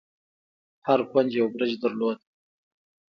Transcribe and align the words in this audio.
هر 0.87 0.99
کونج 1.11 1.31
يو 1.39 1.47
برج 1.53 1.71
درلود. 1.83 2.19